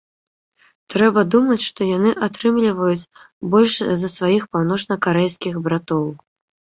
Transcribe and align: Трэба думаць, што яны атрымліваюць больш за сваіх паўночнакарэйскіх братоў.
Трэба 0.93 1.23
думаць, 1.35 1.57
што 1.69 1.89
яны 1.97 2.13
атрымліваюць 2.27 3.09
больш 3.57 3.73
за 4.05 4.13
сваіх 4.17 4.43
паўночнакарэйскіх 4.57 5.53
братоў. 5.69 6.03